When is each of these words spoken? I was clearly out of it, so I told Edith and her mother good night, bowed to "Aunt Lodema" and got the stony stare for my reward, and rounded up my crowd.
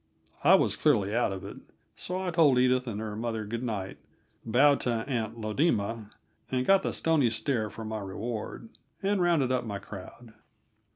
I 0.43 0.55
was 0.55 0.75
clearly 0.75 1.13
out 1.13 1.31
of 1.31 1.43
it, 1.45 1.57
so 1.95 2.19
I 2.19 2.31
told 2.31 2.57
Edith 2.57 2.87
and 2.87 2.99
her 2.99 3.15
mother 3.15 3.45
good 3.45 3.61
night, 3.61 3.99
bowed 4.43 4.79
to 4.79 4.89
"Aunt 5.07 5.37
Lodema" 5.39 6.09
and 6.49 6.65
got 6.65 6.81
the 6.81 6.91
stony 6.91 7.29
stare 7.29 7.69
for 7.69 7.85
my 7.85 7.99
reward, 7.99 8.69
and 9.03 9.21
rounded 9.21 9.51
up 9.51 9.63
my 9.63 9.77
crowd. 9.77 10.33